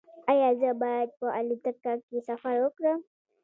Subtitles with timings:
[0.31, 2.99] ایا زه باید په الوتکه کې سفر وکړم؟